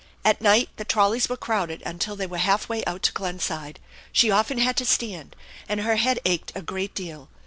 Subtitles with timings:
[0.25, 3.79] At night the trolleys were crowded until they were half way out to Glen side.
[4.11, 5.35] She often had to stand,
[5.69, 7.29] and her head ached a great deal.